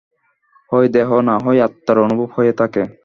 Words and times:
হয় 0.71 0.87
দেহ, 0.87 1.09
না 1.27 1.35
হয় 1.43 1.59
আত্মার 1.61 1.97
অনুভব 1.99 2.29
হইয়া 2.35 2.55
থাকে। 2.61 2.83